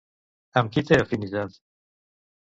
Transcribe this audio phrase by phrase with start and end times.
[0.61, 1.59] Amb qui té afinitat?